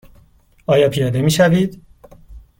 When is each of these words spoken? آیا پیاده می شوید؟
آیا 0.67 0.89
پیاده 0.89 1.21
می 1.21 1.31
شوید؟ 1.31 1.81